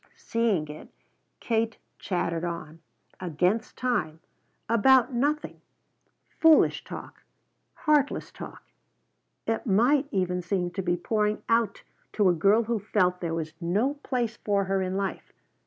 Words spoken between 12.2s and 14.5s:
a girl who felt there was no place